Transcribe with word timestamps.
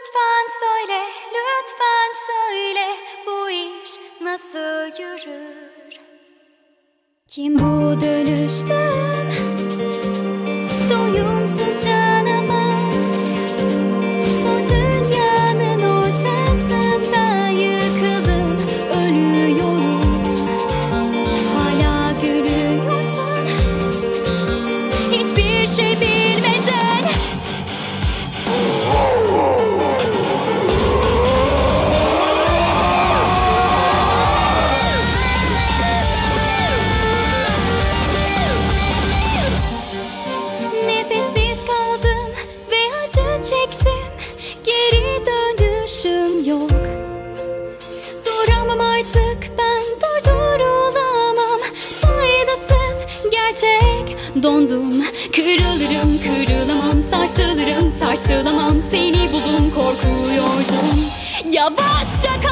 Lütfen 0.00 0.46
söyle, 0.60 1.02
lütfen 1.26 2.12
söyle 2.26 2.96
bu 3.26 3.50
iş 3.50 3.90
nasıl 4.20 5.02
yürür? 5.02 6.00
Kim 7.28 7.58
bu 7.58 8.00
dönüştüm? 8.00 8.99
Acı 43.40 43.50
çektim. 43.50 44.10
Geri 44.64 45.26
dönüşüm 45.26 46.44
yok. 46.44 46.70
Duramam 48.26 48.80
artık 48.80 49.58
ben 49.58 49.82
durdurulamam 50.00 51.60
Faydasız 52.00 53.30
gerçek 53.30 54.16
dondum. 54.42 55.04
Kırılırım 55.32 56.18
kırılamam 56.22 57.02
sarsılırım 57.10 57.92
sarsılamam. 58.00 58.76
Seni 58.90 59.32
buldum 59.32 59.70
korkuyordum. 59.70 60.90
Yavaşça 61.52 62.30
kayboldum 62.32 62.49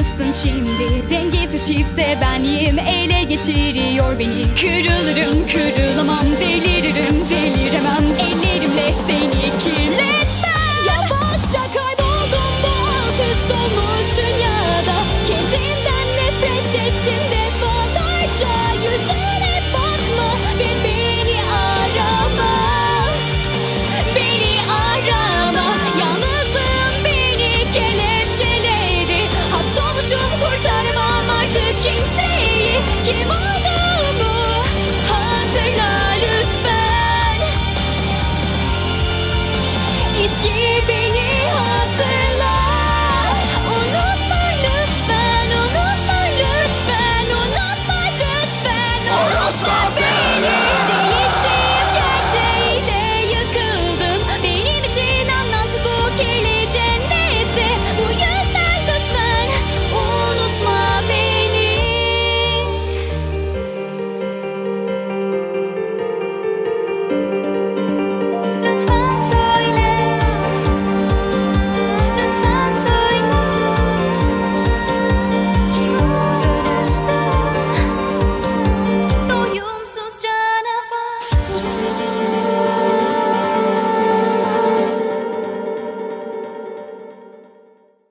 unutmalısın 0.00 0.48
şimdi. 0.48 1.10
Dengesiz 1.10 1.66
çifte 1.66 2.18
benliğim 2.20 2.78
ele 2.78 3.22
geçiriyor 3.22 4.18
beni. 4.18 4.54
Kırılırım 4.60 5.46
kırılamam 5.46 6.26
deliririm 6.40 7.19